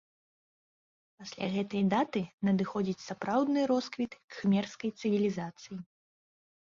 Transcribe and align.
Пасля 1.17 1.49
гэтай 1.55 1.83
даты 1.93 2.23
надыходзіць 2.49 3.03
сапраўдны 3.09 3.65
росквіт 3.73 4.11
кхмерскай 4.31 4.91
цывілізацыі. 4.99 5.77